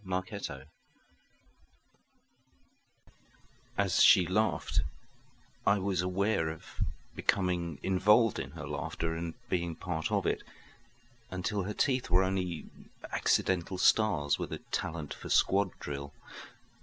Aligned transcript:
Hysteria 0.03 0.65
As 3.77 4.01
she 4.01 4.25
laughed 4.25 4.81
I 5.63 5.77
was 5.77 6.01
aware 6.01 6.49
of 6.49 6.81
becoming 7.15 7.77
involved 7.83 8.39
in 8.39 8.49
her 8.53 8.65
laughter 8.65 9.13
and 9.13 9.35
being 9.47 9.75
part 9.75 10.11
of 10.11 10.25
it, 10.25 10.41
until 11.29 11.61
her 11.65 11.75
teeth 11.75 12.09
were 12.09 12.23
only 12.23 12.65
accidental 13.11 13.77
stars 13.77 14.39
with 14.39 14.51
a 14.51 14.57
talent 14.71 15.13
for 15.13 15.29
squad 15.29 15.69
drill. 15.77 16.13